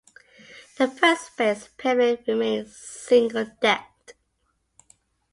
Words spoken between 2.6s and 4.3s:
single-decked.